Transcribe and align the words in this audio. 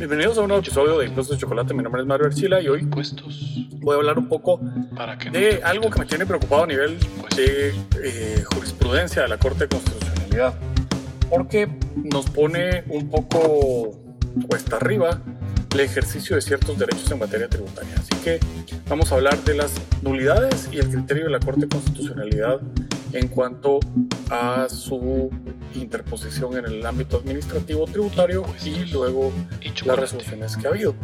Bienvenidos 0.00 0.38
a 0.38 0.40
un 0.40 0.48
nuevo 0.48 0.62
episodio 0.62 0.98
de 0.98 1.08
Impuestos 1.08 1.36
de 1.36 1.42
Chocolate. 1.42 1.74
Mi 1.74 1.82
nombre 1.82 2.00
es 2.00 2.08
Mario 2.08 2.24
Archila 2.24 2.62
y 2.62 2.68
hoy 2.68 2.88
voy 3.80 3.94
a 3.94 3.98
hablar 3.98 4.18
un 4.18 4.28
poco 4.28 4.58
de 5.30 5.60
algo 5.62 5.90
que 5.90 5.98
me 5.98 6.06
tiene 6.06 6.24
preocupado 6.24 6.64
a 6.64 6.66
nivel 6.66 6.98
de 7.36 7.74
eh, 8.02 8.42
jurisprudencia 8.54 9.20
de 9.20 9.28
la 9.28 9.36
Corte 9.36 9.64
de 9.64 9.68
Constitucionalidad, 9.68 10.54
porque 11.28 11.68
nos 11.96 12.30
pone 12.30 12.82
un 12.88 13.10
poco 13.10 13.90
cuesta 14.48 14.76
arriba 14.76 15.20
el 15.74 15.80
ejercicio 15.80 16.34
de 16.34 16.40
ciertos 16.40 16.78
derechos 16.78 17.10
en 17.10 17.18
materia 17.18 17.46
tributaria. 17.50 17.92
Así 17.98 18.14
que 18.24 18.40
vamos 18.88 19.12
a 19.12 19.16
hablar 19.16 19.36
de 19.44 19.52
las 19.52 19.74
nulidades 20.00 20.70
y 20.72 20.78
el 20.78 20.88
criterio 20.88 21.24
de 21.24 21.30
la 21.30 21.40
Corte 21.40 21.60
de 21.60 21.68
Constitucionalidad 21.68 22.58
en 23.12 23.28
cuanto 23.28 23.80
a 24.30 24.66
su 24.70 25.30
interposición 25.74 26.56
en 26.56 26.66
el 26.66 26.86
ámbito 26.86 27.18
administrativo 27.18 27.86
tributario 27.86 28.44
y 28.64 28.86
luego 28.86 29.32
las 29.84 29.98
resoluciones 29.98 30.56
que 30.56 30.66
ha 30.66 30.70
habido. 30.70 30.94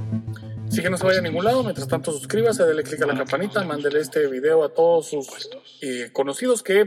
Así 0.69 0.83
que 0.83 0.91
no 0.91 0.99
se 0.99 1.07
vaya 1.07 1.21
a 1.21 1.23
ningún 1.23 1.45
lado, 1.45 1.63
mientras 1.63 1.87
tanto 1.87 2.13
suscríbase, 2.13 2.65
dele 2.65 2.83
clic 2.83 3.01
a 3.03 3.07
la 3.07 3.17
campanita, 3.17 3.63
mándele 3.63 4.01
este 4.01 4.27
video 4.27 4.65
a 4.65 4.75
todos 4.75 5.09
sus 5.09 5.29
eh, 5.81 6.11
conocidos 6.13 6.63
que 6.63 6.87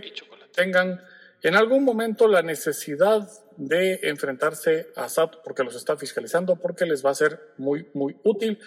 tengan 0.54 1.02
en 1.42 1.56
algún 1.56 1.86
momento 1.86 2.28
la 2.28 2.42
necesidad 2.42 3.30
de 3.56 4.00
enfrentarse 4.04 4.88
a 4.96 5.08
SAT 5.08 5.38
porque 5.44 5.64
los 5.64 5.76
está 5.76 5.96
fiscalizando, 5.98 6.58
porque 6.58 6.86
les 6.86 7.06
va 7.06 7.12
a 7.12 7.16
ser 7.16 7.40
muy, 7.58 7.88
muy 7.94 8.18
útil, 8.24 8.60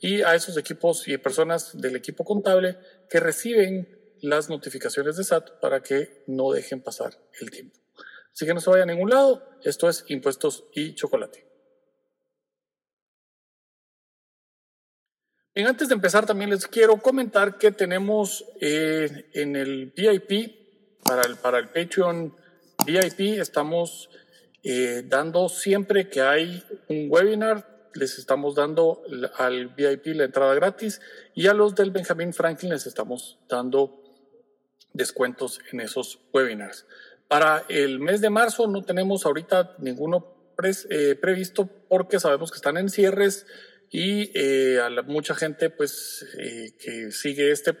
y 0.00 0.22
a 0.22 0.34
esos 0.34 0.56
equipos 0.56 1.08
y 1.08 1.16
personas 1.18 1.80
del 1.80 1.96
equipo 1.96 2.24
contable 2.24 2.76
que 3.08 3.20
reciben 3.20 3.88
las 4.20 4.48
notificaciones 4.48 5.16
de 5.16 5.24
SAT 5.24 5.60
para 5.60 5.82
que 5.82 6.22
no 6.26 6.50
dejen 6.52 6.80
pasar 6.80 7.18
el 7.40 7.50
tiempo. 7.50 7.85
Así 8.36 8.44
que 8.44 8.52
no 8.52 8.60
se 8.60 8.68
vaya 8.68 8.82
a 8.82 8.86
ningún 8.86 9.08
lado, 9.08 9.42
esto 9.62 9.88
es 9.88 10.04
impuestos 10.08 10.64
y 10.74 10.94
chocolate. 10.94 11.46
Bien, 15.54 15.68
antes 15.68 15.88
de 15.88 15.94
empezar 15.94 16.26
también 16.26 16.50
les 16.50 16.66
quiero 16.66 16.98
comentar 16.98 17.56
que 17.56 17.72
tenemos 17.72 18.44
eh, 18.60 19.30
en 19.32 19.56
el 19.56 19.86
VIP, 19.96 21.00
para 21.02 21.22
el, 21.22 21.36
para 21.36 21.58
el 21.58 21.70
Patreon 21.70 22.36
VIP, 22.84 23.40
estamos 23.40 24.10
eh, 24.62 25.02
dando 25.06 25.48
siempre 25.48 26.10
que 26.10 26.20
hay 26.20 26.62
un 26.90 27.06
webinar, 27.08 27.88
les 27.94 28.18
estamos 28.18 28.54
dando 28.54 29.02
al 29.38 29.68
VIP 29.68 30.08
la 30.08 30.24
entrada 30.24 30.54
gratis 30.54 31.00
y 31.34 31.46
a 31.46 31.54
los 31.54 31.74
del 31.74 31.90
Benjamin 31.90 32.34
Franklin 32.34 32.72
les 32.72 32.86
estamos 32.86 33.38
dando 33.48 34.02
descuentos 34.92 35.58
en 35.72 35.80
esos 35.80 36.18
webinars. 36.34 36.84
Para 37.28 37.64
el 37.68 37.98
mes 37.98 38.20
de 38.20 38.30
marzo 38.30 38.68
no 38.68 38.84
tenemos 38.84 39.26
ahorita 39.26 39.74
ninguno 39.78 40.36
eh, 40.90 41.16
previsto 41.20 41.68
porque 41.88 42.18
sabemos 42.18 42.50
que 42.50 42.56
están 42.56 42.76
en 42.76 42.88
cierres 42.88 43.46
y 43.90 44.30
eh, 44.34 44.80
mucha 45.06 45.34
gente 45.34 45.70
pues 45.70 46.24
eh, 46.38 46.74
que 46.78 47.10
sigue 47.10 47.50
este 47.50 47.76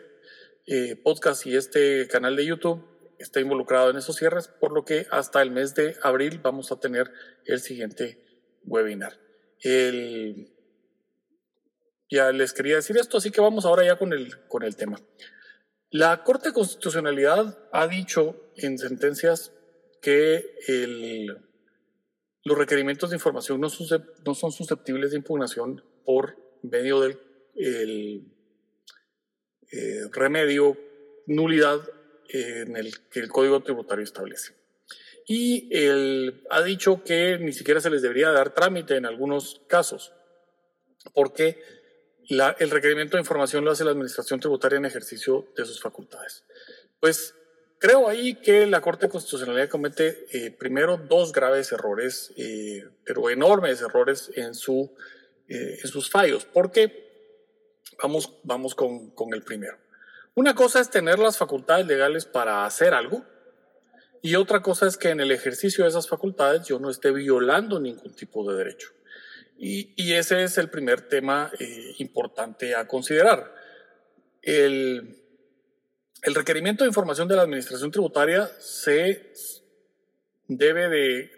podcast 1.04 1.46
y 1.46 1.56
este 1.56 2.08
canal 2.08 2.34
de 2.34 2.44
YouTube 2.44 2.84
está 3.20 3.38
involucrado 3.38 3.90
en 3.90 3.96
esos 3.96 4.16
cierres, 4.16 4.48
por 4.48 4.72
lo 4.72 4.84
que 4.84 5.06
hasta 5.12 5.40
el 5.40 5.52
mes 5.52 5.76
de 5.76 5.96
abril 6.02 6.40
vamos 6.42 6.72
a 6.72 6.80
tener 6.80 7.12
el 7.44 7.60
siguiente 7.60 8.20
webinar. 8.64 9.16
ya 12.10 12.32
les 12.32 12.52
quería 12.52 12.74
decir 12.74 12.96
esto, 12.96 13.18
así 13.18 13.30
que 13.30 13.40
vamos 13.40 13.64
ahora 13.64 13.86
ya 13.86 13.96
con 13.96 14.12
el, 14.12 14.48
con 14.48 14.64
el 14.64 14.74
tema. 14.74 15.00
La 15.90 16.24
Corte 16.24 16.48
de 16.48 16.54
Constitucionalidad 16.54 17.58
ha 17.72 17.86
dicho 17.86 18.50
en 18.56 18.78
sentencias 18.78 19.52
que 20.02 20.44
los 22.44 22.58
requerimientos 22.58 23.10
de 23.10 23.16
información 23.16 23.60
no, 23.60 23.68
son 23.68 24.52
susceptibles 24.52 25.10
de 25.12 25.18
impugnación 25.18 25.82
por 26.04 26.36
medio 26.62 27.00
del 27.00 27.20
eh, 29.72 30.08
remedio 30.12 30.76
nulidad 31.26 31.80
en 32.28 32.76
el 32.76 33.08
que 33.08 33.20
el 33.20 33.28
Código 33.28 33.62
Tributario 33.62 34.04
establece. 34.04 34.54
Y 35.26 35.68
él 35.76 36.44
ha 36.50 36.62
dicho 36.62 37.02
que 37.04 37.38
ni 37.38 37.52
siquiera 37.52 37.80
se 37.80 37.90
les 37.90 38.02
debería 38.02 38.30
dar 38.30 38.54
trámite 38.54 38.96
en 38.96 39.06
algunos 39.06 39.62
casos, 39.66 40.12
porque 41.14 41.60
el 42.28 42.70
requerimiento 42.70 43.16
de 43.16 43.22
información 43.22 43.64
lo 43.64 43.70
hace 43.70 43.84
la 43.84 43.90
Administración 43.90 44.40
Tributaria 44.40 44.78
en 44.78 44.84
ejercicio 44.84 45.46
de 45.56 45.64
sus 45.64 45.80
facultades. 45.80 46.44
Pues 47.00 47.34
creo 47.78 48.08
ahí 48.08 48.34
que 48.36 48.66
la 48.66 48.80
Corte 48.80 49.08
Constitucional 49.08 49.68
comete 49.68 50.26
eh, 50.32 50.50
primero 50.50 50.96
dos 50.96 51.32
graves 51.32 51.72
errores, 51.72 52.32
eh, 52.36 52.84
pero 53.04 53.30
enormes 53.30 53.80
errores 53.80 54.30
en, 54.34 54.54
su, 54.54 54.94
eh, 55.48 55.78
en 55.82 55.88
sus 55.88 56.10
fallos, 56.10 56.44
porque 56.44 57.06
vamos, 58.02 58.38
vamos 58.42 58.74
con, 58.74 59.10
con 59.10 59.32
el 59.34 59.42
primero. 59.42 59.78
Una 60.34 60.54
cosa 60.54 60.80
es 60.80 60.90
tener 60.90 61.18
las 61.18 61.38
facultades 61.38 61.86
legales 61.86 62.26
para 62.26 62.66
hacer 62.66 62.92
algo, 62.92 63.24
y 64.22 64.34
otra 64.34 64.60
cosa 64.60 64.86
es 64.86 64.96
que 64.96 65.10
en 65.10 65.20
el 65.20 65.30
ejercicio 65.30 65.84
de 65.84 65.90
esas 65.90 66.08
facultades 66.08 66.66
yo 66.66 66.78
no 66.80 66.90
esté 66.90 67.12
violando 67.12 67.78
ningún 67.78 68.14
tipo 68.14 68.50
de 68.50 68.56
derecho. 68.56 68.90
Y, 69.58 70.12
ese 70.12 70.42
es 70.42 70.58
el 70.58 70.68
primer 70.68 71.08
tema 71.08 71.50
eh, 71.58 71.94
importante 71.98 72.74
a 72.74 72.86
considerar. 72.86 73.54
El, 74.42 75.22
requerimiento 76.22 76.84
de 76.84 76.88
información 76.88 77.28
de 77.28 77.36
la 77.36 77.42
Administración 77.42 77.90
Tributaria 77.90 78.50
se 78.58 79.32
debe 80.48 80.88
de, 80.88 81.30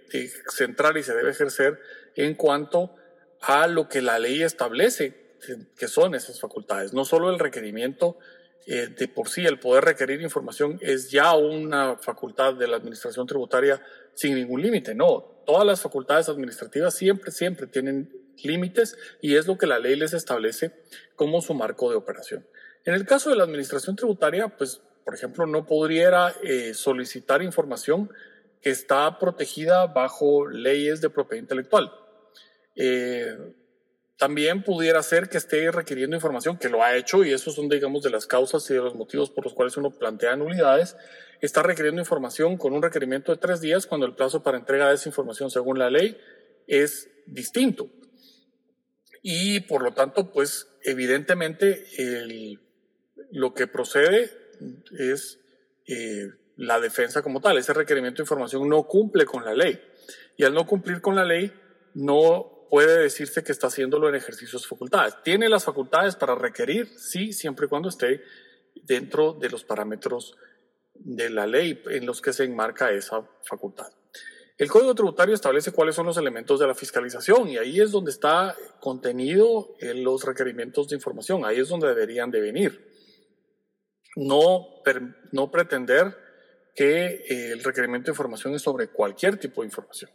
centrar 0.48 0.96
y 0.96 1.02
se 1.02 1.14
debe 1.14 1.30
ejercer 1.30 1.78
en 2.16 2.34
cuanto 2.34 2.94
a 3.40 3.66
lo 3.66 3.88
que 3.88 4.02
la 4.02 4.18
ley 4.18 4.42
establece 4.42 5.36
que 5.76 5.88
son 5.88 6.14
esas 6.14 6.40
facultades. 6.40 6.92
No 6.92 7.04
solo 7.04 7.30
el 7.30 7.38
requerimiento 7.38 8.18
eh, 8.66 8.88
de 8.88 9.08
por 9.08 9.28
sí, 9.28 9.46
el 9.46 9.60
poder 9.60 9.84
requerir 9.84 10.20
información 10.20 10.78
es 10.82 11.10
ya 11.10 11.34
una 11.34 11.96
facultad 11.96 12.54
de 12.54 12.66
la 12.66 12.76
Administración 12.76 13.26
Tributaria 13.26 13.80
sin 14.14 14.34
ningún 14.34 14.60
límite. 14.60 14.94
No, 14.94 15.37
todas 15.48 15.64
las 15.64 15.80
facultades 15.80 16.28
administrativas 16.28 16.94
siempre, 16.94 17.30
siempre 17.30 17.66
tienen 17.66 18.12
límites 18.44 18.98
y 19.22 19.36
es 19.36 19.46
lo 19.46 19.56
que 19.56 19.66
la 19.66 19.78
ley 19.78 19.96
les 19.96 20.12
establece 20.12 20.72
como 21.16 21.40
su 21.40 21.54
marco 21.54 21.88
de 21.88 21.96
operación. 21.96 22.46
En 22.84 22.92
el 22.92 23.06
caso 23.06 23.30
de 23.30 23.36
la 23.36 23.44
administración 23.44 23.96
tributaria, 23.96 24.48
pues, 24.48 24.82
por 25.06 25.14
ejemplo, 25.14 25.46
no 25.46 25.64
podría 25.64 26.34
eh, 26.42 26.74
solicitar 26.74 27.42
información 27.42 28.10
que 28.60 28.68
está 28.68 29.18
protegida 29.18 29.86
bajo 29.86 30.46
leyes 30.46 31.00
de 31.00 31.08
propiedad 31.08 31.40
intelectual. 31.40 31.92
Eh, 32.76 33.34
también 34.18 34.64
pudiera 34.64 35.02
ser 35.02 35.28
que 35.28 35.38
esté 35.38 35.70
requiriendo 35.70 36.16
información, 36.16 36.58
que 36.58 36.68
lo 36.68 36.82
ha 36.82 36.96
hecho, 36.96 37.24
y 37.24 37.32
esos 37.32 37.54
son, 37.54 37.68
digamos, 37.68 38.02
de 38.02 38.10
las 38.10 38.26
causas 38.26 38.68
y 38.68 38.74
de 38.74 38.80
los 38.80 38.96
motivos 38.96 39.30
por 39.30 39.44
los 39.44 39.54
cuales 39.54 39.76
uno 39.76 39.92
plantea 39.92 40.34
nulidades, 40.34 40.96
está 41.40 41.62
requiriendo 41.62 42.00
información 42.00 42.56
con 42.56 42.72
un 42.72 42.82
requerimiento 42.82 43.30
de 43.32 43.38
tres 43.38 43.60
días 43.60 43.86
cuando 43.86 44.06
el 44.06 44.16
plazo 44.16 44.42
para 44.42 44.58
entrega 44.58 44.88
de 44.88 44.96
esa 44.96 45.08
información 45.08 45.50
según 45.50 45.78
la 45.78 45.88
ley 45.88 46.18
es 46.66 47.08
distinto. 47.26 47.88
Y 49.22 49.60
por 49.60 49.82
lo 49.82 49.92
tanto, 49.92 50.32
pues 50.32 50.66
evidentemente 50.82 51.86
lo 53.30 53.54
que 53.54 53.68
procede 53.68 54.30
es 54.98 55.38
eh, 55.86 56.26
la 56.56 56.80
defensa 56.80 57.22
como 57.22 57.40
tal. 57.40 57.56
Ese 57.56 57.72
requerimiento 57.72 58.18
de 58.18 58.24
información 58.24 58.68
no 58.68 58.82
cumple 58.84 59.26
con 59.26 59.44
la 59.44 59.54
ley. 59.54 59.80
Y 60.36 60.44
al 60.44 60.54
no 60.54 60.66
cumplir 60.66 61.00
con 61.00 61.14
la 61.14 61.24
ley, 61.24 61.52
no 61.94 62.57
puede 62.70 63.02
decirse 63.02 63.42
que 63.42 63.52
está 63.52 63.68
haciéndolo 63.68 64.08
en 64.08 64.14
ejercicio 64.14 64.58
de 64.58 64.62
sus 64.62 64.68
facultades. 64.68 65.14
Tiene 65.22 65.48
las 65.48 65.64
facultades 65.64 66.16
para 66.16 66.34
requerir, 66.34 66.88
sí, 66.98 67.32
siempre 67.32 67.66
y 67.66 67.68
cuando 67.68 67.88
esté 67.88 68.22
dentro 68.82 69.32
de 69.32 69.50
los 69.50 69.64
parámetros 69.64 70.36
de 70.94 71.30
la 71.30 71.46
ley 71.46 71.82
en 71.86 72.06
los 72.06 72.20
que 72.20 72.32
se 72.32 72.44
enmarca 72.44 72.90
esa 72.90 73.22
facultad. 73.44 73.92
El 74.56 74.68
Código 74.68 74.94
Tributario 74.94 75.34
establece 75.34 75.70
cuáles 75.70 75.94
son 75.94 76.06
los 76.06 76.16
elementos 76.16 76.58
de 76.58 76.66
la 76.66 76.74
fiscalización 76.74 77.48
y 77.48 77.58
ahí 77.58 77.80
es 77.80 77.92
donde 77.92 78.10
está 78.10 78.56
contenido 78.80 79.76
en 79.78 80.02
los 80.02 80.24
requerimientos 80.24 80.88
de 80.88 80.96
información, 80.96 81.44
ahí 81.44 81.60
es 81.60 81.68
donde 81.68 81.86
deberían 81.86 82.30
de 82.32 82.40
venir. 82.40 82.92
No, 84.16 84.82
no 85.30 85.50
pretender 85.52 86.16
que 86.74 87.52
el 87.52 87.62
requerimiento 87.62 88.06
de 88.06 88.12
información 88.12 88.54
es 88.54 88.62
sobre 88.62 88.88
cualquier 88.88 89.38
tipo 89.38 89.62
de 89.62 89.68
información. 89.68 90.10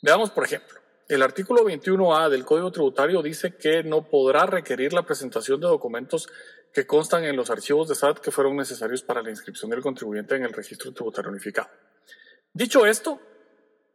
Veamos, 0.00 0.30
por 0.30 0.44
ejemplo, 0.44 0.81
el 1.14 1.22
artículo 1.22 1.62
21A 1.64 2.30
del 2.30 2.46
Código 2.46 2.72
Tributario 2.72 3.20
dice 3.20 3.54
que 3.54 3.82
no 3.82 4.08
podrá 4.08 4.46
requerir 4.46 4.94
la 4.94 5.04
presentación 5.04 5.60
de 5.60 5.66
documentos 5.66 6.26
que 6.72 6.86
constan 6.86 7.24
en 7.24 7.36
los 7.36 7.50
archivos 7.50 7.88
de 7.88 7.94
SAT 7.94 8.20
que 8.20 8.30
fueron 8.30 8.56
necesarios 8.56 9.02
para 9.02 9.22
la 9.22 9.28
inscripción 9.28 9.70
del 9.70 9.82
contribuyente 9.82 10.36
en 10.36 10.44
el 10.44 10.54
registro 10.54 10.90
tributario 10.92 11.30
unificado. 11.30 11.68
Dicho 12.54 12.86
esto, 12.86 13.20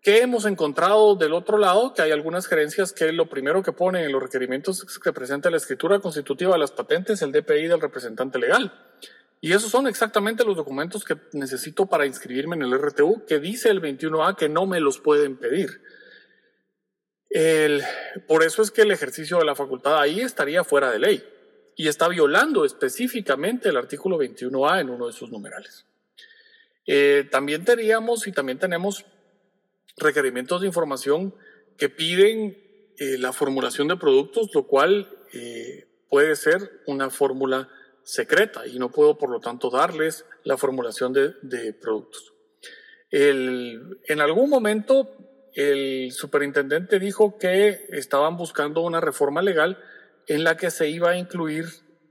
¿qué 0.03 0.21
hemos 0.21 0.45
encontrado 0.45 1.15
del 1.15 1.33
otro 1.33 1.57
lado? 1.57 1.95
Que 1.95 2.03
hay 2.03 2.11
algunas 2.11 2.45
gerencias 2.45 2.93
que 2.93 3.11
lo 3.11 3.27
primero 3.27 3.63
que 3.63 3.71
ponen 3.71 4.03
en 4.03 4.11
los 4.11 4.21
requerimientos 4.21 4.85
que 4.99 5.11
presente 5.11 5.49
la 5.49 5.57
escritura 5.57 5.99
constitutiva 5.99 6.53
de 6.53 6.59
las 6.59 6.71
patentes, 6.71 7.23
el 7.23 7.31
DPI 7.31 7.67
del 7.67 7.81
representante 7.81 8.37
legal. 8.37 8.71
Y 9.41 9.53
esos 9.53 9.71
son 9.71 9.87
exactamente 9.87 10.43
los 10.43 10.55
documentos 10.55 11.03
que 11.03 11.17
necesito 11.33 11.87
para 11.87 12.05
inscribirme 12.05 12.55
en 12.55 12.61
el 12.61 12.77
RTU, 12.77 13.25
que 13.25 13.39
dice 13.39 13.69
el 13.69 13.81
21A 13.81 14.35
que 14.35 14.49
no 14.49 14.67
me 14.67 14.79
los 14.79 14.99
pueden 14.99 15.37
pedir. 15.37 15.81
Por 18.27 18.43
eso 18.43 18.61
es 18.61 18.71
que 18.71 18.81
el 18.81 18.91
ejercicio 18.91 19.37
de 19.37 19.45
la 19.45 19.55
facultad 19.55 19.99
ahí 19.99 20.21
estaría 20.21 20.63
fuera 20.63 20.91
de 20.91 20.99
ley 20.99 21.23
y 21.77 21.87
está 21.87 22.07
violando 22.07 22.65
específicamente 22.65 23.69
el 23.69 23.77
artículo 23.77 24.17
21A 24.17 24.81
en 24.81 24.89
uno 24.89 25.07
de 25.07 25.13
sus 25.13 25.29
numerales. 25.29 25.85
Eh, 26.87 27.27
también 27.29 27.63
teníamos 27.63 28.25
y 28.27 28.31
también 28.31 28.57
tenemos 28.57 29.05
requerimientos 29.95 30.61
de 30.61 30.67
información 30.67 31.35
que 31.77 31.89
piden 31.89 32.57
eh, 32.97 33.17
la 33.19 33.31
formulación 33.31 33.87
de 33.87 33.97
productos, 33.97 34.49
lo 34.55 34.63
cual 34.63 35.07
eh, 35.33 35.85
puede 36.09 36.35
ser 36.35 36.81
una 36.87 37.11
fórmula 37.11 37.69
secreta 38.03 38.65
y 38.65 38.79
no 38.79 38.89
puedo 38.89 39.17
por 39.17 39.29
lo 39.29 39.39
tanto 39.39 39.69
darles 39.69 40.25
la 40.43 40.57
formulación 40.57 41.13
de, 41.13 41.33
de 41.43 41.73
productos. 41.73 42.33
En 43.11 44.19
algún 44.19 44.49
momento 44.49 45.26
el 45.57 46.11
superintendente 46.11 46.99
dijo 46.99 47.39
que 47.39 47.87
estaban 47.89 48.37
buscando 48.37 48.81
una 48.81 49.01
reforma 49.01 49.41
legal 49.41 49.83
en 50.27 50.43
la 50.43 50.55
que 50.55 50.69
se 50.69 50.87
iba 50.87 51.09
a 51.09 51.17
incluir 51.17 51.65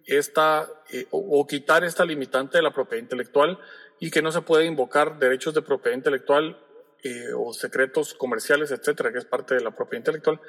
esta 0.05 0.69
eh, 0.91 1.07
o, 1.13 1.47
quitar 1.47 1.85
esta 1.85 2.05
limitante 2.05 2.59
de 2.59 2.63
la 2.65 2.73
propiedad 2.73 3.05
intelectual 3.05 3.61
y 4.01 4.11
que 4.11 4.21
no 4.21 4.33
se 4.33 4.43
puede 4.43 4.67
invocar 4.67 5.21
derechos 5.21 5.55
de 5.55 5.63
propiedad 5.63 5.97
intelectual 5.97 6.59
eh, 7.05 7.29
o 7.37 7.53
secretos 7.53 8.15
comerciales, 8.15 8.73
etcétera, 8.73 9.13
que 9.13 9.19
es 9.19 9.25
parte 9.25 9.55
de 9.55 9.61
la 9.61 9.71
propiedad 9.71 10.01
intelectual, 10.01 10.41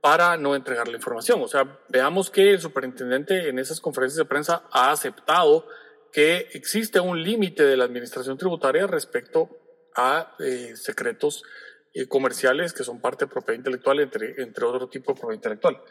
para 0.00 0.36
no 0.36 0.56
entregar 0.56 0.88
la 0.88 0.96
información. 0.96 1.40
O 1.42 1.48
sea, 1.48 1.78
veamos 1.88 2.30
que 2.30 2.50
el 2.50 2.60
superintendente 2.60 3.48
en 3.48 3.60
esas 3.60 3.80
conferencias 3.80 4.16
de 4.16 4.24
prensa 4.24 4.64
ha 4.72 4.90
aceptado 4.90 5.68
que 6.12 6.48
existe 6.54 6.98
un 6.98 7.22
límite 7.22 7.62
de 7.62 7.76
la 7.76 7.84
administración 7.84 8.36
tributaria 8.36 8.88
respecto 8.88 9.56
a 9.94 10.34
eh, 10.40 10.72
secretos 10.74 11.44
eh, 11.92 12.06
comerciales 12.06 12.72
que 12.72 12.84
son 12.84 13.00
parte 13.00 13.24
de 13.24 13.30
propiedad 13.30 13.58
intelectual, 13.58 14.00
entre, 14.00 14.42
entre 14.42 14.64
otro 14.64 14.88
tipo 14.88 15.12
de 15.12 15.20
propiedad 15.20 15.38
intelectual. 15.38 15.82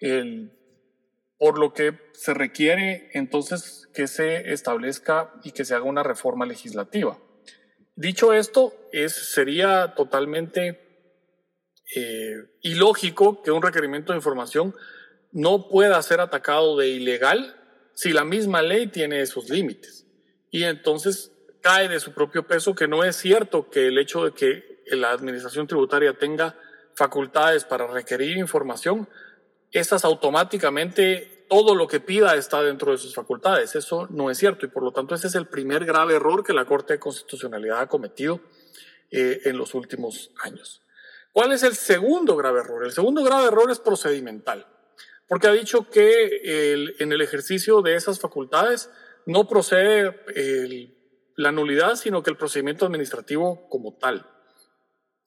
El, 0.00 0.52
por 1.38 1.58
lo 1.58 1.72
que 1.72 1.98
se 2.12 2.34
requiere 2.34 3.10
entonces 3.14 3.88
que 3.94 4.08
se 4.08 4.52
establezca 4.52 5.32
y 5.44 5.52
que 5.52 5.64
se 5.64 5.74
haga 5.74 5.84
una 5.84 6.02
reforma 6.02 6.46
legislativa. 6.46 7.18
Dicho 7.94 8.32
esto, 8.32 8.74
es, 8.92 9.12
sería 9.12 9.94
totalmente 9.96 10.80
eh, 11.96 12.34
ilógico 12.62 13.42
que 13.42 13.50
un 13.50 13.62
requerimiento 13.62 14.12
de 14.12 14.18
información 14.18 14.74
no 15.32 15.68
pueda 15.68 16.02
ser 16.02 16.20
atacado 16.20 16.76
de 16.76 16.88
ilegal 16.88 17.56
si 17.94 18.12
la 18.12 18.24
misma 18.24 18.62
ley 18.62 18.88
tiene 18.88 19.20
esos 19.20 19.48
límites. 19.48 20.06
Y 20.50 20.64
entonces 20.64 21.32
cae 21.60 21.88
de 21.88 22.00
su 22.00 22.12
propio 22.12 22.46
peso 22.46 22.74
que 22.74 22.88
no 22.88 23.04
es 23.04 23.16
cierto 23.16 23.68
que 23.70 23.88
el 23.88 23.98
hecho 23.98 24.24
de 24.24 24.32
que 24.32 24.77
la 24.92 25.10
administración 25.10 25.66
tributaria 25.66 26.16
tenga 26.18 26.56
facultades 26.94 27.64
para 27.64 27.86
requerir 27.86 28.36
información, 28.36 29.08
estas 29.70 30.04
automáticamente 30.04 31.46
todo 31.48 31.74
lo 31.74 31.86
que 31.86 32.00
pida 32.00 32.34
está 32.34 32.62
dentro 32.62 32.92
de 32.92 32.98
sus 32.98 33.14
facultades. 33.14 33.74
Eso 33.74 34.06
no 34.10 34.30
es 34.30 34.38
cierto 34.38 34.66
y 34.66 34.68
por 34.68 34.82
lo 34.82 34.92
tanto 34.92 35.14
ese 35.14 35.28
es 35.28 35.34
el 35.34 35.46
primer 35.46 35.84
grave 35.84 36.14
error 36.14 36.44
que 36.44 36.52
la 36.52 36.64
Corte 36.64 36.94
de 36.94 36.98
Constitucionalidad 36.98 37.80
ha 37.80 37.88
cometido 37.88 38.40
eh, 39.10 39.40
en 39.44 39.56
los 39.56 39.74
últimos 39.74 40.30
años. 40.42 40.82
¿Cuál 41.32 41.52
es 41.52 41.62
el 41.62 41.74
segundo 41.74 42.36
grave 42.36 42.60
error? 42.60 42.84
El 42.84 42.92
segundo 42.92 43.22
grave 43.22 43.46
error 43.46 43.70
es 43.70 43.78
procedimental, 43.78 44.66
porque 45.28 45.46
ha 45.46 45.52
dicho 45.52 45.88
que 45.88 46.94
en 46.98 47.12
el 47.12 47.20
ejercicio 47.20 47.80
de 47.80 47.94
esas 47.94 48.18
facultades 48.18 48.90
no 49.24 49.46
procede 49.46 50.16
la 51.36 51.52
nulidad, 51.52 51.94
sino 51.96 52.22
que 52.22 52.30
el 52.30 52.36
procedimiento 52.36 52.86
administrativo 52.86 53.68
como 53.68 53.96
tal. 53.96 54.26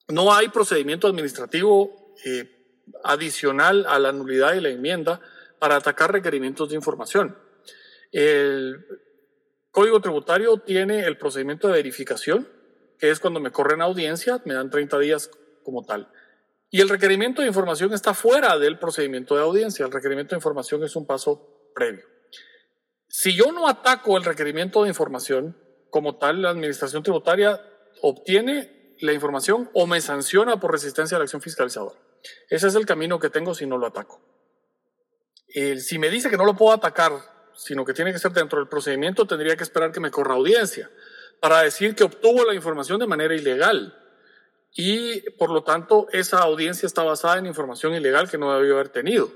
No 0.08 0.34
hay 0.34 0.48
procedimiento 0.48 1.06
administrativo 1.06 2.14
eh, 2.24 2.62
adicional 3.04 3.86
a 3.88 3.98
la 3.98 4.12
nulidad 4.12 4.54
y 4.54 4.60
la 4.60 4.68
enmienda 4.68 5.20
para 5.58 5.76
atacar 5.76 6.12
requerimientos 6.12 6.70
de 6.70 6.76
información. 6.76 7.36
El 8.10 8.84
Código 9.70 10.00
Tributario 10.00 10.58
tiene 10.58 11.06
el 11.06 11.16
procedimiento 11.16 11.68
de 11.68 11.74
verificación, 11.74 12.48
que 12.98 13.10
es 13.10 13.20
cuando 13.20 13.40
me 13.40 13.52
corren 13.52 13.80
audiencia, 13.80 14.42
me 14.44 14.54
dan 14.54 14.70
30 14.70 14.98
días 14.98 15.30
como 15.62 15.84
tal. 15.84 16.10
Y 16.70 16.80
el 16.80 16.88
requerimiento 16.88 17.42
de 17.42 17.48
información 17.48 17.92
está 17.92 18.14
fuera 18.14 18.58
del 18.58 18.78
procedimiento 18.78 19.34
de 19.34 19.42
audiencia. 19.42 19.84
El 19.84 19.92
requerimiento 19.92 20.34
de 20.34 20.38
información 20.38 20.82
es 20.84 20.96
un 20.96 21.06
paso 21.06 21.70
previo. 21.74 22.04
Si 23.08 23.34
yo 23.34 23.52
no 23.52 23.68
ataco 23.68 24.16
el 24.16 24.24
requerimiento 24.24 24.82
de 24.82 24.88
información, 24.88 25.56
como 25.90 26.16
tal 26.16 26.40
la 26.40 26.50
administración 26.50 27.02
tributaria 27.02 27.60
obtiene 28.00 28.81
la 29.02 29.12
información 29.12 29.68
o 29.74 29.86
me 29.86 30.00
sanciona 30.00 30.60
por 30.60 30.70
resistencia 30.70 31.16
a 31.16 31.18
la 31.18 31.24
acción 31.24 31.42
fiscalizadora. 31.42 31.98
Ese 32.48 32.68
es 32.68 32.74
el 32.76 32.86
camino 32.86 33.18
que 33.18 33.30
tengo 33.30 33.52
si 33.52 33.66
no 33.66 33.76
lo 33.76 33.86
ataco. 33.88 34.20
si 35.48 35.98
me 35.98 36.08
dice 36.08 36.30
que 36.30 36.36
no 36.36 36.44
lo 36.44 36.54
puedo 36.54 36.72
atacar, 36.72 37.12
sino 37.56 37.84
que 37.84 37.94
tiene 37.94 38.12
que 38.12 38.20
ser 38.20 38.32
dentro 38.32 38.60
del 38.60 38.68
procedimiento, 38.68 39.26
tendría 39.26 39.56
que 39.56 39.64
esperar 39.64 39.90
que 39.90 39.98
me 39.98 40.12
corra 40.12 40.34
audiencia 40.34 40.88
para 41.40 41.62
decir 41.62 41.96
que 41.96 42.04
obtuvo 42.04 42.44
la 42.44 42.54
información 42.54 43.00
de 43.00 43.08
manera 43.08 43.34
ilegal. 43.34 43.98
Y 44.74 45.28
por 45.32 45.50
lo 45.50 45.64
tanto, 45.64 46.06
esa 46.12 46.38
audiencia 46.38 46.86
está 46.86 47.02
basada 47.02 47.38
en 47.38 47.46
información 47.46 47.94
ilegal 47.94 48.30
que 48.30 48.38
no 48.38 48.56
debió 48.56 48.74
haber 48.74 48.90
tenido. 48.90 49.32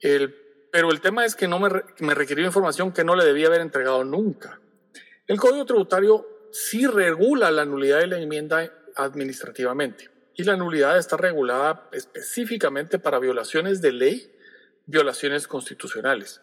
pero 0.00 0.90
el 0.90 1.00
tema 1.02 1.26
es 1.26 1.36
que 1.36 1.48
no 1.48 1.58
me, 1.58 1.68
me 2.00 2.14
requirió 2.14 2.46
información 2.46 2.92
que 2.92 3.04
no 3.04 3.14
le 3.14 3.24
debía 3.26 3.48
haber 3.48 3.60
entregado 3.60 4.04
nunca. 4.04 4.58
El 5.26 5.38
Código 5.38 5.66
Tributario 5.66 6.26
sí 6.50 6.86
regula 6.86 7.50
la 7.50 7.66
nulidad 7.66 7.98
de 8.00 8.06
la 8.06 8.18
enmienda 8.18 8.72
administrativamente 8.96 10.16
y 10.36 10.44
la 10.44 10.56
nulidad 10.56 10.98
está 10.98 11.16
regulada 11.16 11.88
específicamente 11.92 12.98
para 12.98 13.18
violaciones 13.18 13.80
de 13.80 13.92
ley, 13.92 14.32
violaciones 14.84 15.48
constitucionales. 15.48 16.42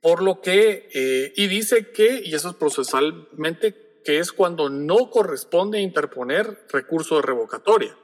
Por 0.00 0.22
lo 0.22 0.40
que, 0.40 0.88
eh, 0.92 1.32
y 1.36 1.46
dice 1.46 1.90
que, 1.90 2.22
y 2.24 2.34
eso 2.34 2.50
es 2.50 2.54
procesalmente, 2.56 4.00
que 4.04 4.18
es 4.18 4.32
cuando 4.32 4.68
no 4.68 5.10
corresponde 5.10 5.80
interponer 5.80 6.66
recurso 6.70 7.16
de 7.16 7.22
revocatoria. 7.22 7.96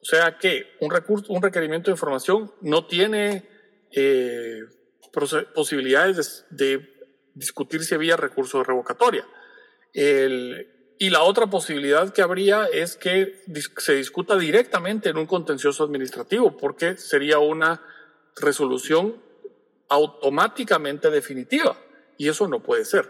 O 0.00 0.04
sea 0.04 0.38
que 0.38 0.76
un, 0.80 0.90
recurso, 0.90 1.32
un 1.32 1.42
requerimiento 1.42 1.90
de 1.90 1.94
información 1.94 2.52
no 2.60 2.86
tiene 2.86 3.48
eh, 3.92 4.60
posibilidades 5.54 6.46
de 6.50 6.88
discutir 7.34 7.82
si 7.84 7.94
había 7.94 8.16
recurso 8.16 8.58
de 8.58 8.64
revocatoria. 8.64 9.26
Y 11.02 11.08
la 11.08 11.22
otra 11.22 11.46
posibilidad 11.46 12.12
que 12.12 12.20
habría 12.20 12.66
es 12.66 12.94
que 12.94 13.40
se 13.78 13.94
discuta 13.94 14.36
directamente 14.36 15.08
en 15.08 15.16
un 15.16 15.24
contencioso 15.24 15.82
administrativo, 15.82 16.58
porque 16.58 16.98
sería 16.98 17.38
una 17.38 17.80
resolución 18.36 19.16
automáticamente 19.88 21.08
definitiva, 21.08 21.74
y 22.18 22.28
eso 22.28 22.46
no 22.48 22.62
puede 22.62 22.84
ser. 22.84 23.08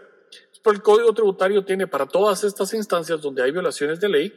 Pero 0.63 0.73
el 0.73 0.81
Código 0.81 1.13
Tributario 1.13 1.65
tiene 1.65 1.85
para 1.85 2.05
todas 2.05 2.45
estas 2.45 2.73
instancias 2.73 3.21
donde 3.21 3.43
hay 3.43 3.51
violaciones 3.51 3.99
de 3.99 4.07
ley 4.07 4.33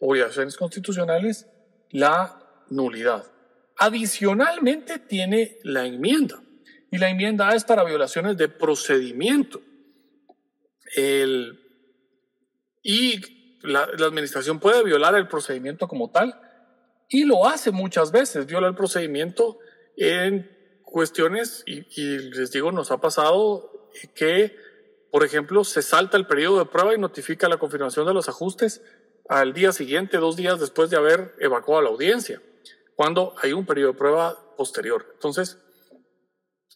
o 0.00 0.14
violaciones 0.14 0.56
constitucionales 0.56 1.46
la 1.90 2.64
nulidad. 2.68 3.30
Adicionalmente 3.76 4.98
tiene 4.98 5.58
la 5.62 5.86
enmienda. 5.86 6.42
Y 6.90 6.98
la 6.98 7.10
enmienda 7.10 7.54
es 7.54 7.62
para 7.62 7.84
violaciones 7.84 8.36
de 8.36 8.48
procedimiento. 8.48 9.60
El, 10.96 11.67
y 12.88 13.58
la, 13.60 13.82
administración 13.82 14.60
puede 14.60 14.82
violar 14.82 15.14
el 15.14 15.28
procedimiento 15.28 15.88
como 15.88 16.10
tal 16.10 16.40
y 17.06 17.24
lo 17.24 17.46
hace 17.46 17.70
muchas 17.70 18.12
veces, 18.12 18.46
viola 18.46 18.66
el 18.66 18.74
procedimiento 18.74 19.58
en 19.98 20.50
cuestiones, 20.84 21.64
y, 21.66 21.84
y 22.00 22.18
les 22.30 22.50
digo, 22.50 22.72
nos 22.72 22.90
ha 22.90 22.98
pasado 22.98 23.90
que, 24.14 24.56
por 25.10 25.22
ejemplo, 25.22 25.64
se 25.64 25.82
salta 25.82 26.16
el 26.16 26.26
periodo 26.26 26.60
de 26.60 26.64
prueba 26.64 26.94
y 26.94 26.98
notifica 26.98 27.46
la 27.50 27.58
confirmación 27.58 28.06
de 28.06 28.14
los 28.14 28.30
ajustes 28.30 28.80
al 29.28 29.52
día 29.52 29.72
siguiente, 29.72 30.16
dos 30.16 30.36
días 30.36 30.58
después 30.58 30.88
de 30.88 30.96
haber 30.96 31.34
evacuado 31.40 31.82
la 31.82 31.90
audiencia, 31.90 32.40
cuando 32.96 33.34
hay 33.42 33.52
un 33.52 33.66
periodo 33.66 33.92
de 33.92 33.98
prueba 33.98 34.56
posterior. 34.56 35.10
Entonces, 35.12 35.58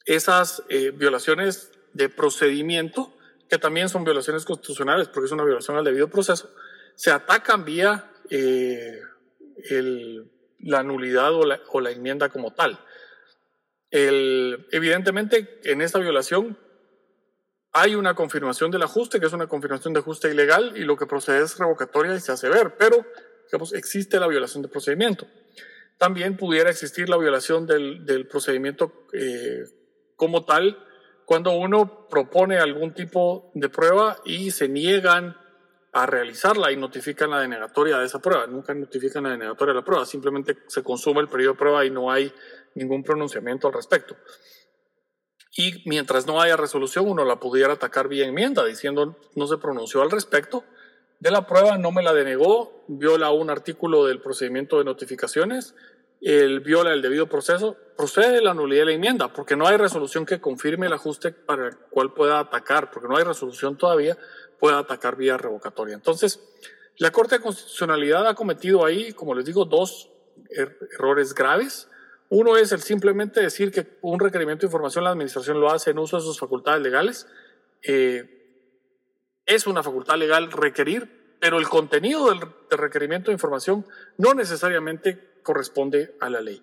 esas 0.04 0.62
eh, 0.68 0.90
violaciones 0.90 1.70
de 1.94 2.10
procedimiento, 2.10 3.14
que 3.52 3.58
también 3.58 3.90
son 3.90 4.02
violaciones 4.02 4.46
constitucionales 4.46 5.08
porque 5.08 5.26
es 5.26 5.32
una 5.32 5.44
violación 5.44 5.76
al 5.76 5.84
debido 5.84 6.08
proceso, 6.08 6.48
se 6.94 7.10
atacan 7.10 7.66
vía 7.66 8.10
eh, 8.30 8.98
la 10.60 10.82
nulidad 10.82 11.34
o 11.34 11.44
la, 11.44 11.90
enmienda 11.90 12.30
como 12.30 12.54
tal. 12.54 12.80
evidentemente, 13.90 15.60
en 15.64 15.82
esta 15.82 15.98
violación 15.98 16.56
hay 17.72 17.94
una 17.94 18.14
confirmación 18.14 18.70
del 18.70 18.84
ajuste, 18.84 19.20
que 19.20 19.26
es 19.26 19.32
una 19.34 19.48
confirmación 19.48 19.92
de 19.92 20.00
ajuste 20.00 20.30
ilegal, 20.30 20.72
y 20.74 20.84
lo 20.84 20.96
que 20.96 21.04
procede 21.04 21.44
es 21.44 21.58
revocatoria 21.58 22.14
y 22.14 22.20
se 22.20 22.32
hace 22.32 22.48
ver, 22.48 22.78
pero 22.78 23.04
digamos, 23.44 23.74
existe 23.74 24.18
la 24.18 24.28
violación 24.28 24.62
de 24.62 24.68
procedimiento. 24.68 25.26
También 25.98 26.38
pudiera 26.38 26.70
existir 26.70 27.10
la 27.10 27.18
violación 27.18 27.66
del, 27.66 28.26
procedimiento 28.28 29.06
eh, 29.12 29.64
como 30.16 30.46
tal 30.46 30.88
cuando 31.32 31.52
uno 31.52 32.08
propone 32.10 32.58
algún 32.58 32.92
tipo 32.92 33.52
de 33.54 33.70
prueba 33.70 34.18
y 34.26 34.50
se 34.50 34.68
niegan 34.68 35.34
a 35.90 36.04
realizarla 36.04 36.70
y 36.70 36.76
notifican 36.76 37.30
la 37.30 37.40
denegatoria 37.40 37.96
de 37.96 38.04
esa 38.04 38.18
prueba. 38.18 38.46
Nunca 38.46 38.74
notifican 38.74 39.22
la 39.22 39.30
denegatoria 39.30 39.72
de 39.72 39.80
la 39.80 39.84
prueba, 39.86 40.04
simplemente 40.04 40.58
se 40.66 40.82
consume 40.82 41.22
el 41.22 41.28
periodo 41.28 41.52
de 41.52 41.58
prueba 41.58 41.86
y 41.86 41.90
no 41.90 42.10
hay 42.10 42.30
ningún 42.74 43.02
pronunciamiento 43.02 43.66
al 43.66 43.72
respecto. 43.72 44.14
Y 45.56 45.82
mientras 45.88 46.26
no 46.26 46.38
haya 46.38 46.58
resolución, 46.58 47.08
uno 47.08 47.24
la 47.24 47.40
pudiera 47.40 47.72
atacar 47.72 48.08
vía 48.08 48.26
enmienda, 48.26 48.66
diciendo 48.66 49.16
no 49.34 49.46
se 49.46 49.56
pronunció 49.56 50.02
al 50.02 50.10
respecto 50.10 50.64
de 51.18 51.30
la 51.30 51.46
prueba, 51.46 51.78
no 51.78 51.92
me 51.92 52.02
la 52.02 52.12
denegó, 52.12 52.84
viola 52.88 53.30
un 53.30 53.48
artículo 53.48 54.04
del 54.04 54.20
procedimiento 54.20 54.76
de 54.76 54.84
notificaciones, 54.84 55.74
el 56.22 56.60
viola 56.60 56.92
el 56.92 57.02
debido 57.02 57.26
proceso, 57.26 57.76
procede 57.96 58.40
la 58.40 58.54
nulidad 58.54 58.82
de 58.82 58.86
la 58.86 58.92
enmienda, 58.92 59.32
porque 59.32 59.56
no 59.56 59.66
hay 59.66 59.76
resolución 59.76 60.24
que 60.24 60.40
confirme 60.40 60.86
el 60.86 60.92
ajuste 60.92 61.32
para 61.32 61.68
el 61.68 61.76
cual 61.90 62.14
pueda 62.14 62.38
atacar, 62.38 62.90
porque 62.90 63.08
no 63.08 63.16
hay 63.16 63.24
resolución 63.24 63.76
todavía, 63.76 64.16
pueda 64.60 64.78
atacar 64.78 65.16
vía 65.16 65.36
revocatoria. 65.36 65.94
Entonces, 65.94 66.40
la 66.96 67.10
Corte 67.10 67.36
de 67.36 67.42
Constitucionalidad 67.42 68.26
ha 68.28 68.34
cometido 68.34 68.84
ahí, 68.84 69.12
como 69.12 69.34
les 69.34 69.44
digo, 69.44 69.64
dos 69.64 70.10
er-, 70.50 70.78
errores 70.94 71.34
graves. 71.34 71.88
Uno 72.28 72.56
es 72.56 72.70
el 72.72 72.80
simplemente 72.80 73.40
decir 73.40 73.72
que 73.72 73.98
un 74.00 74.20
requerimiento 74.20 74.62
de 74.62 74.68
información 74.68 75.04
la 75.04 75.10
administración 75.10 75.60
lo 75.60 75.70
hace 75.70 75.90
en 75.90 75.98
uso 75.98 76.16
de 76.16 76.22
sus 76.22 76.38
facultades 76.38 76.80
legales. 76.80 77.26
Eh, 77.82 78.42
es 79.44 79.66
una 79.66 79.82
facultad 79.82 80.16
legal 80.16 80.52
requerir, 80.52 81.36
pero 81.40 81.58
el 81.58 81.68
contenido 81.68 82.28
del, 82.28 82.40
requerimiento 82.70 83.30
de 83.30 83.34
información 83.34 83.84
no 84.16 84.34
necesariamente 84.34 85.31
corresponde 85.42 86.14
a 86.20 86.30
la 86.30 86.40
ley. 86.40 86.62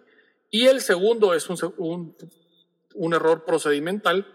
Y 0.49 0.67
el 0.67 0.81
segundo 0.81 1.33
es 1.33 1.49
un, 1.49 2.15
un 2.95 3.13
error 3.13 3.45
procedimental 3.45 4.27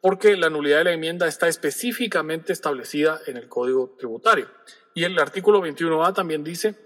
porque 0.00 0.36
la 0.36 0.50
nulidad 0.50 0.78
de 0.78 0.84
la 0.84 0.92
enmienda 0.92 1.26
está 1.26 1.48
específicamente 1.48 2.52
establecida 2.52 3.20
en 3.26 3.36
el 3.36 3.48
Código 3.48 3.96
Tributario. 3.98 4.48
Y 4.94 5.04
el 5.04 5.18
artículo 5.18 5.60
21A 5.60 6.14
también 6.14 6.44
dice 6.44 6.76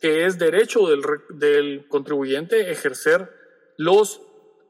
que 0.00 0.26
es 0.26 0.38
derecho 0.38 0.86
del, 0.86 1.02
del 1.30 1.88
contribuyente 1.88 2.70
ejercer 2.70 3.32
los 3.76 4.22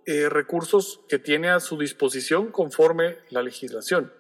eh, 0.07 0.29
recursos 0.31 1.01
que 1.09 1.19
tiene 1.19 1.51
a 1.51 1.61
su 1.61 1.77
disposición 1.77 2.51
conforme 2.51 3.19
la 3.31 3.43
legislación 3.43 4.11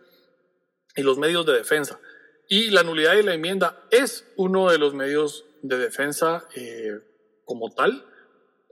y 0.94 1.02
los 1.02 1.16
medios 1.16 1.46
de 1.46 1.54
defensa. 1.54 1.98
Y 2.46 2.70
la 2.70 2.82
nulidad 2.82 3.14
de 3.14 3.22
la 3.22 3.34
enmienda 3.34 3.86
es 3.90 4.26
uno 4.36 4.70
de 4.70 4.78
los 4.78 4.92
medios 4.92 5.46
de 5.62 5.78
defensa 5.78 6.46
eh, 6.54 7.00
como 7.48 7.70
tal. 7.70 8.04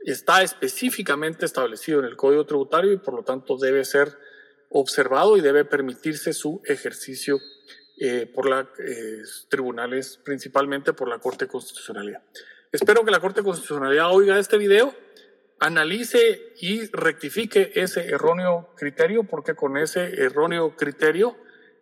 Está 0.05 0.43
específicamente 0.43 1.47
establecido 1.47 2.01
en 2.01 2.05
el 2.05 2.17
Código 2.17 2.45
Tributario 2.45 2.93
y 2.93 2.99
por 2.99 3.15
lo 3.15 3.25
tanto 3.25 3.57
debe 3.57 3.85
ser 3.85 4.17
observado 4.69 5.39
y 5.39 5.41
debe 5.41 5.65
permitirse 5.65 6.35
su 6.35 6.61
ejercicio 6.67 7.39
eh, 7.99 8.31
por 8.33 8.47
los 8.47 9.47
tribunales, 9.49 10.21
principalmente 10.23 10.93
por 10.93 11.09
la 11.09 11.19
Corte 11.19 11.47
de 11.47 11.51
Constitucionalidad. 11.51 12.23
Espero 12.71 13.03
que 13.03 13.11
la 13.11 13.21
Corte 13.21 13.41
de 13.41 13.45
Constitucionalidad 13.45 14.13
oiga 14.13 14.39
este 14.39 14.59
video 14.59 14.95
analice 15.59 16.53
y 16.61 16.87
rectifique 16.89 17.73
ese 17.75 18.07
erróneo 18.09 18.75
criterio, 18.77 19.25
porque 19.25 19.55
con 19.55 19.79
ese 19.79 20.23
erróneo 20.23 20.77
criterio 20.77 21.35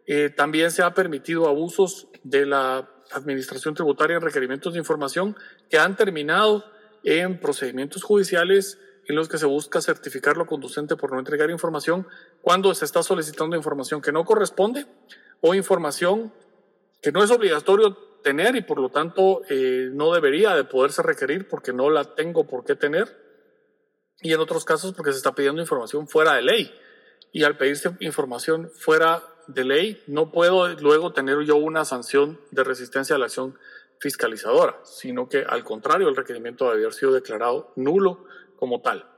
eh, 0.07 0.31
también 0.31 0.71
se 0.71 0.83
ha 0.83 0.95
permitido 0.95 1.49
abusos 1.49 2.07
de 2.23 2.47
la 2.47 2.89
Administración 3.11 3.75
Tributaria 3.75 4.17
en 4.17 4.23
requerimientos 4.23 4.75
de 4.75 4.79
información 4.79 5.37
que 5.69 5.79
han 5.79 5.97
terminado 5.97 6.65
en 7.05 7.39
procedimientos 7.39 8.03
judiciales 8.03 8.79
en 9.07 9.17
los 9.17 9.29
que 9.29 9.39
se 9.39 9.47
busca 9.47 9.81
certificar 9.81 10.37
lo 10.37 10.47
conducente 10.47 10.97
por 10.97 11.13
no 11.13 11.19
entregar 11.19 11.51
información 11.51 12.07
cuando 12.41 12.75
se 12.75 12.85
está 12.85 13.03
solicitando 13.03 13.57
información 13.57 14.01
que 14.01 14.13
no 14.13 14.25
corresponde 14.25 14.87
o 15.41 15.55
información 15.55 16.33
que 17.03 17.13
no 17.13 17.23
es 17.23 17.31
obligatorio 17.31 17.97
tener 18.23 18.57
y 18.57 18.63
por 18.63 18.81
lo 18.81 18.89
tanto 18.89 19.43
eh, 19.51 19.91
no 19.93 20.13
debería 20.13 20.57
de 20.57 20.65
poderse 20.65 21.03
requerir 21.03 21.47
porque 21.49 21.73
no 21.73 21.91
la 21.91 22.15
tengo 22.15 22.47
por 22.47 22.65
qué 22.65 22.75
tener 22.75 23.25
y 24.23 24.33
en 24.33 24.41
otros 24.41 24.65
casos 24.65 24.95
porque 24.95 25.13
se 25.13 25.19
está 25.19 25.35
pidiendo 25.35 25.61
información 25.61 26.09
fuera 26.09 26.35
de 26.35 26.43
ley. 26.43 26.75
Y 27.33 27.45
al 27.45 27.59
pedirse 27.59 27.91
información 28.01 28.71
fuera 28.75 29.23
de 29.47 29.65
ley, 29.65 30.03
no 30.07 30.33
puedo 30.33 30.69
luego 30.81 31.13
tener 31.13 31.41
yo 31.43 31.57
una 31.57 31.85
sanción 31.85 32.41
de 32.51 32.65
resistencia 32.65 33.17
a 33.17 33.19
la 33.19 33.27
acción 33.27 33.59
fiscalizadora, 33.99 34.81
sino 34.85 35.29
que 35.29 35.45
al 35.47 35.65
contrario, 35.65 36.09
el 36.09 36.17
requerimiento 36.17 36.67
debe 36.67 36.83
haber 36.83 36.93
sido 36.93 37.13
declarado 37.13 37.73
nulo 37.77 38.27
como 38.57 38.81
tal. 38.81 39.09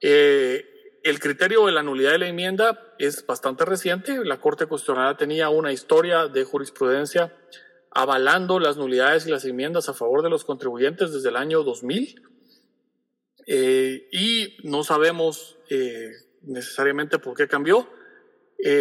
Eh, 0.00 0.64
el 1.02 1.20
criterio 1.20 1.66
de 1.66 1.72
la 1.72 1.82
nulidad 1.82 2.12
de 2.12 2.18
la 2.18 2.28
enmienda 2.28 2.94
es 2.98 3.24
bastante 3.24 3.64
reciente. 3.64 4.24
La 4.24 4.40
Corte 4.40 4.66
Constitucional 4.66 5.16
tenía 5.16 5.48
una 5.48 5.72
historia 5.72 6.26
de 6.26 6.44
jurisprudencia 6.44 7.34
avalando 7.90 8.60
las 8.60 8.76
nulidades 8.76 9.26
y 9.26 9.30
las 9.30 9.44
enmiendas 9.44 9.88
a 9.88 9.94
favor 9.94 10.22
de 10.22 10.28
los 10.28 10.44
contribuyentes 10.44 11.12
desde 11.12 11.30
el 11.30 11.36
año 11.36 11.62
2000 11.62 12.22
eh, 13.46 14.08
y 14.12 14.58
no 14.64 14.84
sabemos 14.84 15.56
eh, 15.70 16.10
necesariamente 16.42 17.18
por 17.18 17.36
qué 17.36 17.48
cambió. 17.48 17.88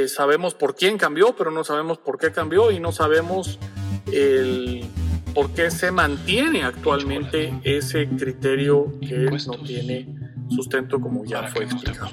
Sabemos 0.08 0.56
por 0.56 0.74
quién 0.74 0.98
cambió, 0.98 1.36
pero 1.36 1.52
no 1.52 1.66
sabemos 1.66 1.98
por 1.98 2.18
qué 2.18 2.32
cambió 2.32 2.72
y 2.72 2.80
no 2.80 2.94
sabemos 2.94 3.60
el, 4.12 4.86
por 5.36 5.52
qué 5.52 5.70
se 5.70 5.92
mantiene 5.92 6.64
actualmente 6.64 7.54
ese 7.64 8.08
criterio 8.08 8.98
que 9.02 9.30
no 9.46 9.54
tiene 9.58 10.08
sustento 10.50 11.00
como 11.00 11.26
ya 11.26 11.44
fue 11.44 11.66
explicado. 11.66 12.10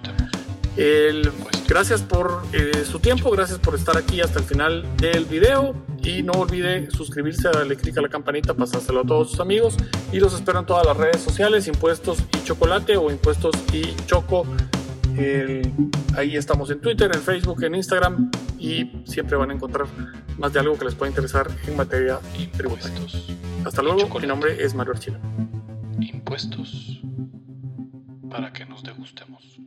El, 0.77 1.31
gracias 1.69 2.03
por 2.03 2.43
su 2.85 2.99
tiempo, 2.99 3.31
gracias 3.31 3.61
por 3.61 3.77
estar 3.77 3.97
aquí 3.97 4.21
hasta 4.21 4.41
el 4.41 4.45
final 4.45 4.85
del 4.97 5.25
video 5.27 5.75
y 6.03 6.23
no 6.23 6.33
olvide 6.33 6.91
suscribirse, 6.91 7.49
darle 7.49 7.77
clic 7.77 7.97
a 7.99 8.01
la 8.01 8.09
campanita, 8.09 8.55
pasárselo 8.55 9.01
a 9.01 9.05
todos 9.05 9.31
sus 9.31 9.41
amigos 9.41 9.77
y 10.13 10.19
los 10.19 10.35
espero 10.35 10.59
en 10.59 10.67
todas 10.67 10.85
las 10.85 10.97
redes 10.97 11.21
sociales, 11.21 11.69
impuestos 11.69 12.19
y 12.37 12.45
chocolate 12.45 12.97
o 12.97 13.11
impuestos 13.11 13.55
y 13.73 13.95
choco. 14.07 14.45
ahí 16.17 16.37
estamos 16.37 16.71
en 16.71 16.81
Twitter, 16.81 17.11
en 17.15 17.23
Facebook, 17.23 17.63
en 17.63 17.77
Instagram 17.77 18.31
y 18.63 18.89
siempre 19.05 19.37
van 19.37 19.51
a 19.51 19.55
encontrar 19.55 19.89
más 20.39 20.53
de 20.53 20.61
algo 20.61 20.79
que 20.79 20.85
les 20.85 20.95
pueda 20.95 21.11
interesar 21.11 21.51
en 21.67 21.77
materia 21.77 22.21
tributaria. 22.57 23.01
Hasta 23.65 23.83
luego, 23.83 24.09
mi 24.21 24.27
nombre 24.27 24.65
es 24.65 24.73
Mario 24.73 24.93
Archila. 24.93 25.19
Impuestos 26.01 27.03
para 28.31 28.53
que 28.53 28.65
nos 28.65 28.85
degustemos. 28.85 29.62